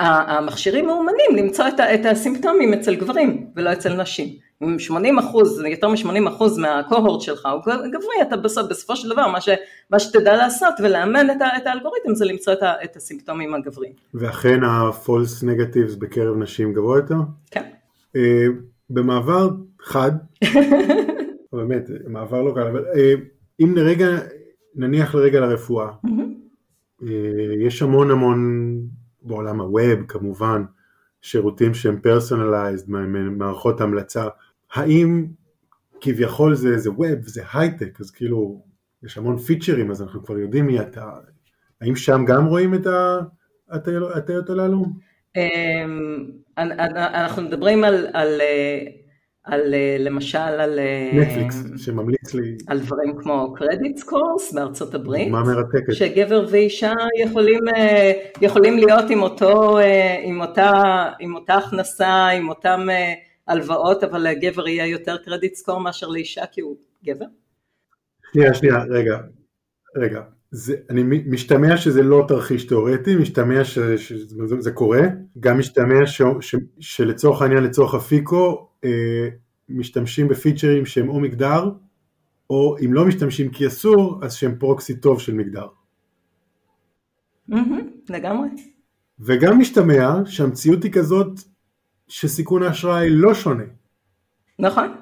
[0.00, 4.47] המכשירים מאומנים למצוא את הסימפטומים אצל גברים ולא אצל נשים.
[4.62, 9.28] אם 80 אחוז, יותר מ-80 אחוז מהקוהורט שלך הוא גברי, אתה בסוף, בסופו של דבר
[9.28, 9.48] מה, ש,
[9.90, 13.92] מה שתדע לעשות ולאמן את, את האלגוריתם זה למצוא את, ה, את הסימפטומים הגבריים.
[14.14, 17.14] ואכן ה-false negatives בקרב נשים גבוה יותר?
[17.50, 17.62] כן.
[18.16, 18.18] Uh,
[18.90, 20.12] במעבר חד,
[21.52, 23.20] באמת, מעבר לא קל, אבל uh,
[23.60, 24.06] אם לרגע,
[24.74, 25.88] נניח לרגע לרפואה,
[27.02, 27.06] uh,
[27.60, 28.72] יש המון המון
[29.22, 30.62] בעולם הווב כמובן,
[31.22, 34.28] שירותים שהם פרסונליזד, מערכות המלצה,
[34.72, 35.26] האם
[36.00, 38.62] כביכול זה, זה ווב, זה הייטק, אז כאילו
[39.02, 41.10] יש המון פיצ'רים, אז אנחנו כבר יודעים מי אתה,
[41.80, 42.86] האם שם גם רואים את
[44.14, 44.84] ההטיות הללו?
[45.36, 46.26] אמ,
[46.58, 48.40] אנחנו מדברים על, על,
[49.44, 50.78] על למשל על
[51.12, 52.56] נטפליקס שממליץ לי.
[52.66, 56.92] על דברים כמו קרדיט קורס בארצות הברית, מה מרתקת, שגבר ואישה
[57.24, 57.60] יכולים,
[58.40, 59.78] יכולים להיות עם, אותו,
[60.22, 60.72] עם, אותה,
[61.20, 62.86] עם אותה הכנסה, עם אותם
[63.48, 67.26] הלוואות, אבל לגבר יהיה יותר קרדיט סקור מאשר לאישה כי הוא גבר?
[68.32, 69.18] שנייה, שנייה, רגע,
[69.96, 70.22] רגע.
[70.50, 75.00] זה, אני משתמע שזה לא תרחיש תיאורטי, משתמע ש, שזה זה קורה,
[75.40, 79.28] גם משתמע ש, ש, שלצורך העניין, לצורך הפיקו, אה,
[79.68, 81.70] משתמשים בפיצ'רים שהם או מגדר,
[82.50, 85.66] או אם לא משתמשים כי אסור, אז שהם פרוקסי טוב של מגדר.
[87.50, 87.54] Mm-hmm,
[88.08, 88.48] לגמרי.
[89.20, 91.40] וגם משתמע שהמציאות היא כזאת
[92.08, 93.64] שסיכון האשראי לא שונה.
[94.58, 94.96] נכון.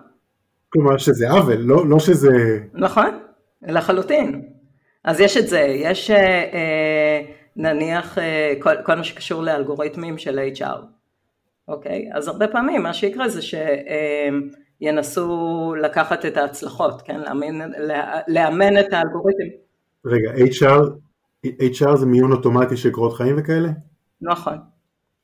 [0.69, 2.59] כלומר שזה עוול, לא, לא שזה...
[2.75, 3.19] נכון,
[3.63, 4.49] לחלוטין.
[5.05, 6.17] אז יש את זה, יש אה,
[6.53, 7.21] אה,
[7.57, 10.81] נניח אה, כל, כל מה שקשור לאלגוריתמים של HR,
[11.69, 12.11] אוקיי?
[12.15, 13.41] אז הרבה פעמים מה שיקרה זה
[14.81, 17.21] שינסו לקחת את ההצלחות, כן?
[17.21, 17.71] לאמן,
[18.29, 19.45] לאמן את האלגוריתם.
[20.05, 20.83] רגע, HR,
[21.47, 23.69] HR זה מיון אוטומטי של קורות חיים וכאלה?
[24.21, 24.59] נכון.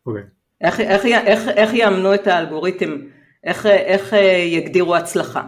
[0.07, 0.23] אוקיי.
[0.63, 2.97] איך, איך, איך, איך יאמנו את האלגוריתם,
[3.45, 4.15] איך, איך
[4.47, 5.43] יגדירו הצלחה?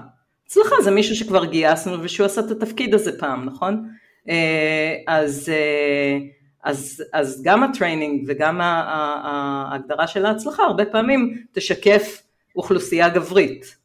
[0.46, 3.88] הצלחה זה מישהו שכבר גייסנו ושהוא עשה את התפקיד הזה פעם, נכון?
[4.29, 6.18] אה, אז, אה,
[6.64, 12.22] אז, אז גם ה training וגם ההגדרה של ההצלחה הרבה פעמים תשקף
[12.57, 13.77] אוכלוסייה גברית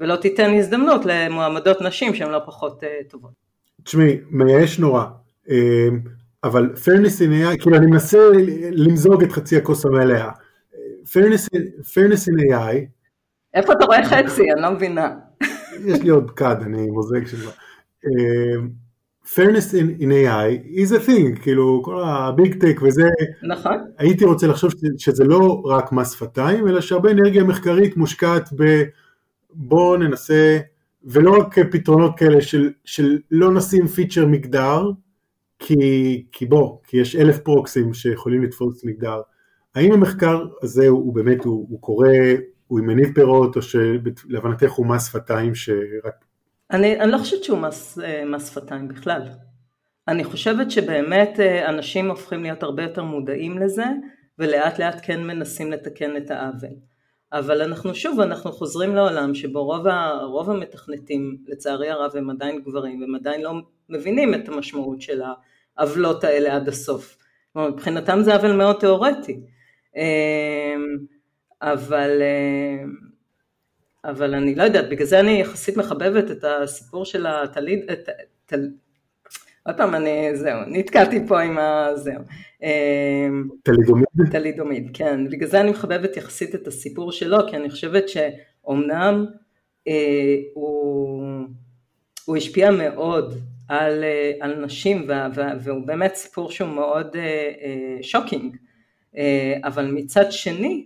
[0.00, 3.30] ולא תיתן הזדמנות למועמדות נשים שהן לא פחות אה, טובות.
[3.84, 5.04] תשמעי, מייאש נורא,
[6.44, 8.18] אבל fairness in AI, כאילו אני מנסה
[8.72, 10.30] למזוג את חצי הכוס המלאה.
[11.06, 12.76] Fairness, in AI...
[13.54, 14.52] איפה אתה רואה חצי?
[14.52, 15.14] אני לא מבינה.
[15.86, 17.50] יש לי עוד כד, אני מוזג של זה.
[19.34, 23.08] fairness in, in AI is a thing, כאילו כל הביג טק וזה,
[23.42, 23.84] נכון.
[23.98, 28.82] הייתי רוצה לחשוב שזה לא רק מס שפתיים, אלא שהרבה אנרגיה מחקרית מושקעת ב
[29.52, 30.58] בוא ננסה,
[31.04, 34.90] ולא רק פתרונות כאלה של, של לא נשים פיצ'ר מגדר,
[35.58, 39.20] כי, כי בוא, כי יש אלף פרוקסים שיכולים לתפוס מגדר.
[39.76, 42.12] האם המחקר הזה הוא, הוא באמת, הוא, הוא קורה,
[42.66, 46.24] הוא מניב פירות, או שלהבנתך הוא מס שפתיים שרק
[46.70, 49.22] אני, אני לא חושבת שהוא מס, אה, מס שפתיים בכלל.
[50.08, 53.84] אני חושבת שבאמת אה, אנשים הופכים להיות הרבה יותר מודעים לזה
[54.38, 56.70] ולאט לאט כן מנסים לתקן את העוול.
[57.32, 62.62] אבל אנחנו שוב, אנחנו חוזרים לעולם שבו רוב, ה, רוב המתכנתים לצערי הרב הם עדיין
[62.62, 63.52] גברים והם עדיין לא
[63.88, 65.22] מבינים את המשמעות של
[65.78, 67.16] העוולות האלה עד הסוף.
[67.56, 69.40] מבחינתם זה עוול מאוד תיאורטי.
[69.96, 70.74] אה,
[71.62, 72.22] אבל
[74.04, 78.08] אבל אני לא יודעת, בגלל זה אני יחסית מחבבת את הסיפור של התליד, את,
[78.46, 78.68] תל...
[79.66, 81.88] עוד פעם אני, זהו, נתקעתי פה עם ה...
[81.94, 82.20] זהו.
[82.62, 84.06] אמ, תלידומיד?
[84.30, 85.30] תלידומיד, כן.
[85.30, 89.26] בגלל זה אני מחבבת יחסית את הסיפור שלו, כי אני חושבת שאומנם
[89.88, 91.22] אה, הוא,
[92.24, 93.34] הוא השפיע מאוד
[93.68, 97.22] על, אה, על נשים, וה, וה, והוא באמת סיפור שהוא מאוד אה,
[97.62, 98.56] אה, שוקינג,
[99.64, 100.84] אבל מצד שני,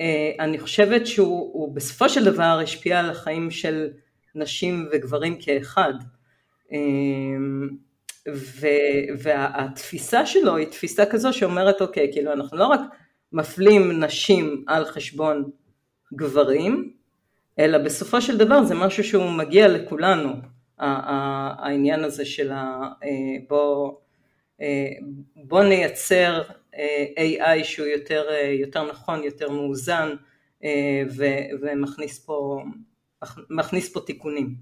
[0.00, 3.88] אה, אני חושבת שהוא בסופו של דבר השפיע על החיים של
[4.34, 5.92] נשים וגברים כאחד.
[6.72, 6.78] אה,
[9.18, 12.80] והתפיסה שלו היא תפיסה כזו שאומרת אוקיי, כאילו אנחנו לא רק
[13.32, 15.50] מפלים נשים על חשבון
[16.14, 16.92] גברים,
[17.58, 20.32] אלא בסופו של דבר זה משהו שהוא מגיע לכולנו,
[20.78, 22.80] העניין הזה של ה...
[23.04, 23.08] אה,
[23.48, 23.92] בוא,
[25.36, 26.42] בוא נייצר
[27.18, 28.24] AI שהוא יותר,
[28.60, 30.08] יותר נכון, יותר מאוזן
[31.16, 31.24] ו,
[31.62, 32.62] ומכניס פה,
[33.50, 34.54] מכניס פה תיקונים.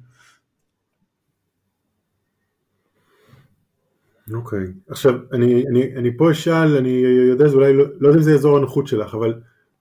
[4.33, 4.93] אוקיי, okay.
[4.93, 6.91] עכשיו אני, אני, אני פה אשאל, אני
[7.29, 9.35] יודע, זה אולי לא, לא יודע אם זה אזור הנוחות שלך, אבל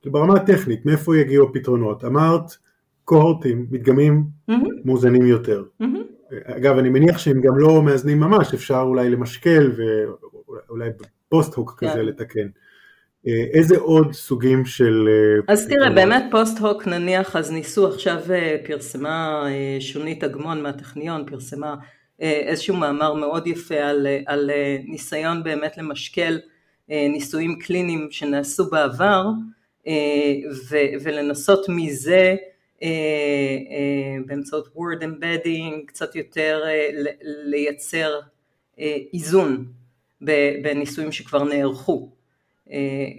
[0.06, 2.06] ברמה הטכנית, מאיפה יגיעו הפתרונות?
[2.06, 2.44] אמרת
[3.06, 4.54] קוהורטים, מדגמים mm-hmm.
[4.86, 5.64] מאוזנים יותר.
[5.82, 5.86] Mm-hmm.
[6.44, 10.90] אגב, אני מניח שהם גם לא מאזנים ממש, אפשר אולי למשקל ואולי
[11.34, 11.76] פוסט הוק yeah.
[11.76, 12.06] כזה כן.
[12.06, 12.48] לתקן.
[13.28, 15.08] אה, איזה עוד סוגים של...
[15.08, 19.46] אה, אז תראה, באמת פוסט הוק נניח, אז ניסו עכשיו, אה, פרסמה
[19.80, 21.76] שונית אגמון מהטכניון, פרסמה
[22.20, 24.52] איזשהו מאמר מאוד יפה על, על
[24.86, 26.40] ניסיון באמת למשקל
[26.90, 29.26] ניסויים קליניים שנעשו בעבר,
[30.70, 32.36] ו, ולנסות מזה
[34.26, 36.64] באמצעות word embedding קצת יותר
[37.46, 38.20] לייצר
[39.14, 39.66] איזון
[40.64, 42.10] בניסויים שכבר נערכו.
[42.72, 42.78] אה,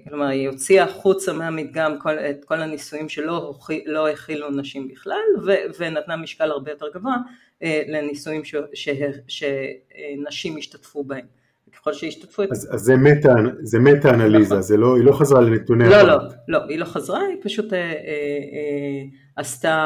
[0.09, 3.55] כלומר היא הוציאה החוצה מהמדגם כל, את כל הניסויים שלא
[3.87, 7.17] לא הכילו נשים בכלל ו, ונתנה משקל הרבה יותר גבוה
[7.63, 8.89] אה, לניסויים ש, ש,
[9.29, 11.27] שנשים השתתפו בהם.
[11.73, 12.43] ככל שהשתתפו...
[12.43, 14.81] אז, אז זה מטה, זה מטה אנליזה, נכון.
[14.81, 15.89] לא, היא לא חזרה לנתוני...
[15.89, 16.17] לא, לא,
[16.49, 19.03] לא, היא לא חזרה, היא פשוט אה, אה, אה,
[19.37, 19.77] עשתה,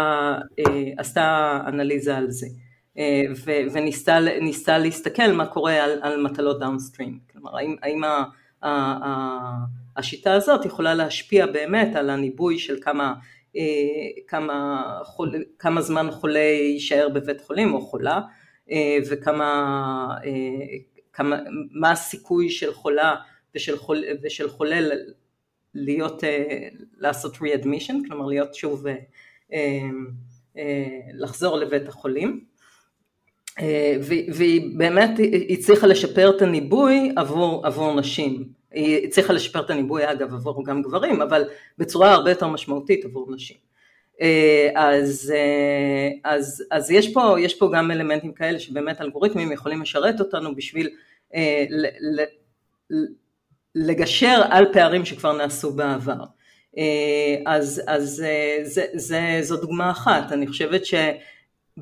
[0.59, 0.65] אה,
[0.99, 2.47] עשתה אנליזה על זה.
[2.99, 3.23] אה,
[3.73, 8.03] וניסתה להסתכל מה קורה על, על מטלות דאונסטרים, כלומר האם, האם
[9.97, 13.15] השיטה הזאת יכולה להשפיע באמת על הניבוי של כמה,
[13.57, 13.63] אה,
[14.27, 18.21] כמה, חול, כמה זמן חולה יישאר בבית חולים או חולה
[18.71, 20.77] אה, וכמה, אה,
[21.13, 21.39] כמה,
[21.71, 23.15] מה הסיכוי של חולה
[23.55, 24.81] ושל, חול, ושל חולה
[25.75, 26.23] להיות,
[26.99, 28.85] לעשות re-admission, כלומר להיות שוב,
[31.15, 32.45] לחזור לבית החולים.
[33.61, 33.97] אה,
[34.33, 35.11] והיא באמת
[35.51, 38.49] הצליחה לשפר את הניבוי עבור, עבור נשים.
[38.71, 41.44] היא הצליחה לשפר את הניבוי אגב עבור גם גברים, אבל
[41.79, 43.57] בצורה הרבה יותר משמעותית עבור נשים.
[44.21, 49.83] אה, אז, אה, אז, אז יש, פה, יש פה גם אלמנטים כאלה שבאמת אלגוריתמים יכולים
[49.83, 50.90] לשרת אותנו בשביל
[53.75, 56.25] לגשר על פערים שכבר נעשו בעבר.
[57.47, 58.25] אז, אז
[58.62, 60.94] זה, זה, זו דוגמה אחת, אני חושבת ש...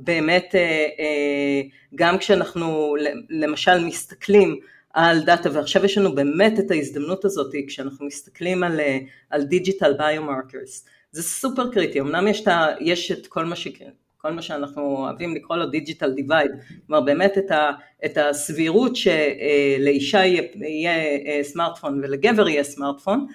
[0.04, 1.62] באמת אה, אה,
[1.94, 2.96] גם כשאנחנו
[3.30, 4.60] למשל מסתכלים
[4.94, 8.98] על דאטה ועכשיו יש לנו באמת את ההזדמנות הזאת כשאנחנו מסתכלים על, אה,
[9.30, 12.00] על digital biomarkers זה סופר קריטי.
[12.00, 13.68] אמנם יש, ה, יש את כל מה, ש,
[14.16, 16.50] כל מה שאנחנו אוהבים לקרוא לו digital divide
[16.86, 17.70] כלומר באמת את, ה,
[18.04, 23.26] את הסבירות שלאישה יהיה, יהיה סמארטפון ולגבר יהיה סמארטפון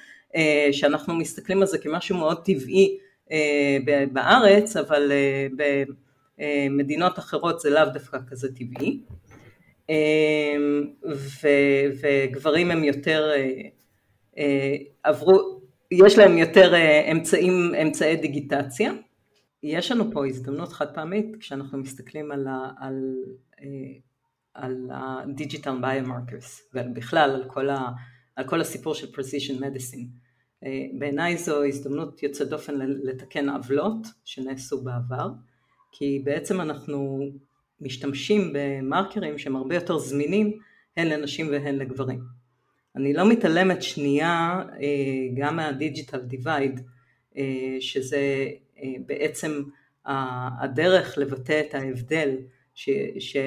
[0.71, 2.97] שאנחנו מסתכלים על זה כמשהו מאוד טבעי
[4.11, 5.11] בארץ אבל
[6.69, 9.01] מדינות אחרות זה לאו דווקא כזה טבעי.
[9.89, 10.55] אה,
[12.01, 13.31] וגברים הם יותר
[14.37, 16.73] אה, עברו, יש להם יותר
[17.11, 18.91] אמצעים, אמצעי דיגיטציה.
[19.63, 23.15] יש לנו פה הזדמנות חד פעמית כשאנחנו מסתכלים על, ה, על,
[24.53, 27.89] על ה-digital biomarkers ובכלל על כל, ה,
[28.35, 30.07] על כל הסיפור של precision medicine.
[30.99, 32.73] בעיניי זו הזדמנות יוצאת דופן
[33.03, 35.29] לתקן עוולות שנעשו בעבר
[35.91, 37.29] כי בעצם אנחנו
[37.81, 40.57] משתמשים במרקרים שהם הרבה יותר זמינים
[40.97, 42.19] הן לנשים והן לגברים.
[42.95, 44.87] אני לא מתעלמת שנייה אה,
[45.35, 46.81] גם מהדיג'יטל דיווייד
[47.37, 48.49] אה, שזה
[48.83, 49.61] אה, בעצם
[50.05, 52.37] הדרך לבטא את ההבדל
[52.75, 53.37] ש, ש,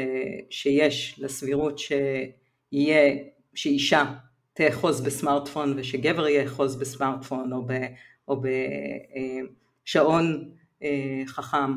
[0.50, 3.16] שיש לסבירות שיהיה,
[3.54, 4.14] שאישה
[4.52, 7.72] תאחוז בסמארטפון ושגבר יאחוז בסמארטפון או, ב,
[8.28, 8.42] או
[9.85, 10.50] בשעון
[11.26, 11.72] חכם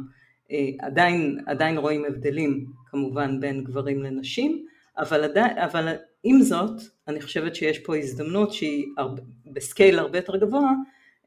[0.79, 4.65] עדיין, עדיין רואים הבדלים כמובן בין גברים לנשים,
[4.97, 10.37] אבל, עדיין, אבל עם זאת אני חושבת שיש פה הזדמנות שהיא הרבה, בסקייל הרבה יותר
[10.37, 10.71] גבוה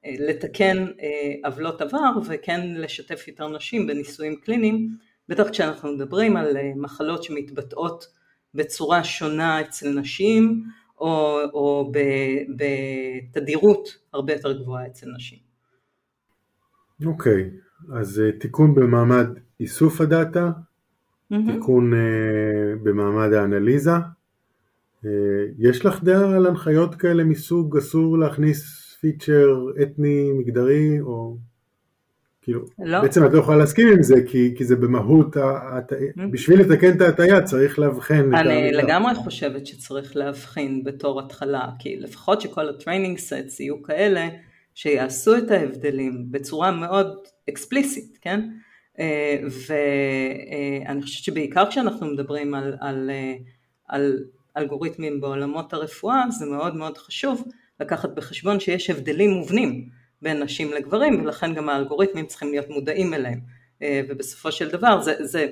[0.05, 4.97] אה, לתקן אה, עוולות עבר וכן לשתף יותר נשים בניסויים קליניים,
[5.29, 8.07] בטח כשאנחנו מדברים על מחלות שמתבטאות
[8.55, 10.65] בצורה שונה אצל נשים
[10.99, 11.93] או, או
[13.31, 15.39] בתדירות הרבה יותר גבוהה אצל נשים.
[17.07, 17.70] אוקיי, okay.
[17.93, 19.27] אז אה, תיקון במעמד
[19.61, 20.51] איסוף הדאטה,
[21.33, 21.53] mm-hmm.
[21.53, 21.97] תיקון uh,
[22.83, 23.97] במעמד האנליזה.
[23.97, 25.07] Uh,
[25.59, 31.37] יש לך דעה על הנחיות כאלה מסוג אסור להכניס פיצ'ר אתני, מגדרי, או
[32.43, 33.01] כאילו, לא.
[33.01, 35.93] בעצם את לא יכולה להסכים עם זה, כי, כי זה במהות, הת...
[36.31, 38.35] בשביל לתקן את ההטייה צריך לאבחן.
[38.35, 44.29] אני לגמרי חושבת שצריך להבחין בתור התחלה, כי לפחות שכל ה training sets יהיו כאלה,
[44.75, 47.17] שיעשו את ההבדלים בצורה מאוד
[47.51, 48.41] אקספליסית, כן?
[49.01, 49.37] אה,
[50.87, 53.35] ואני חושבת שבעיקר כשאנחנו מדברים על, על, אה,
[53.89, 54.25] על
[54.57, 57.45] אלגוריתמים בעולמות הרפואה זה מאוד מאוד חשוב
[57.81, 59.89] לקחת בחשבון שיש הבדלים מובנים
[60.23, 63.41] בין נשים לגברים ולכן גם האלגוריתמים צריכים להיות מודעים אליהם
[63.83, 65.47] אה, ובסופו של דבר זה, זה,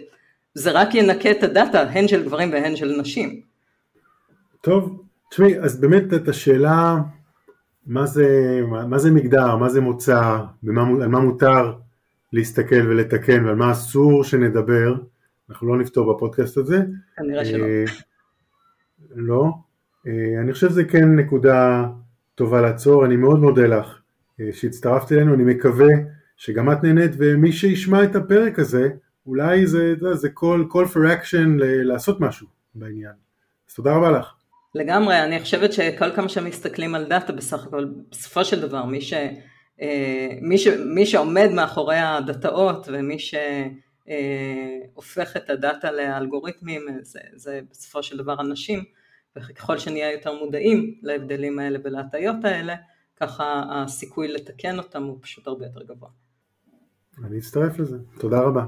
[0.55, 3.41] זה רק ינקה את הדאטה הן של גברים והן של נשים.
[4.61, 6.97] טוב, תשמעי, אז באמת את השאלה
[7.87, 11.73] מה זה, מה, זה מגדר, מה זה מוצא, במה, על מה מותר
[12.33, 14.95] להסתכל ולתקן ועל מה אסור שנדבר,
[15.51, 16.83] אנחנו לא נפתור בפודקאסט הזה.
[17.17, 17.65] כנראה שלא.
[17.65, 17.85] אה,
[19.17, 19.53] לא.
[20.07, 21.87] אה, אני חושב שזה כן נקודה
[22.35, 24.01] טובה לעצור, אני מאוד מודה לך
[24.41, 25.89] אה, שהצטרפת אלינו, אני מקווה
[26.37, 28.89] שגם את נהנית ומי שישמע את הפרק הזה,
[29.27, 33.13] אולי זה, זה, זה call, call for action לעשות משהו בעניין.
[33.69, 34.33] אז תודה רבה לך.
[34.75, 39.15] לגמרי, אני חושבת שכל כמה שמסתכלים על דאטה בסך הכל, בסופו של דבר, מי, ש,
[40.43, 43.17] מי, ש, מי שעומד מאחורי הדאטאות ומי
[44.09, 48.85] שהופך את הדאטה לאלגוריתמים, זה, זה בסופו של דבר אנשים,
[49.37, 52.75] וככל שנהיה יותר מודעים להבדלים האלה ולהטיות האלה,
[53.17, 56.09] ככה הסיכוי לתקן אותם הוא פשוט הרבה יותר גבוה.
[57.25, 58.65] אני אצטרף לזה, תודה רבה.